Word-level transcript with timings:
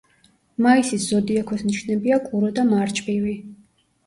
მაისის 0.65 1.05
ზოდიაქოს 1.11 1.61
ნიშნებია 1.67 2.19
კურო 2.31 2.51
და 2.57 2.65
მარჩბივი. 2.73 3.37